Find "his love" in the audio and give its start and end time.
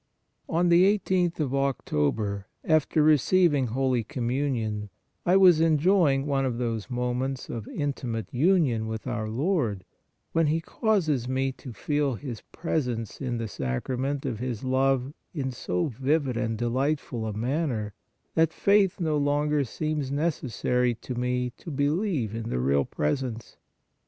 14.39-15.13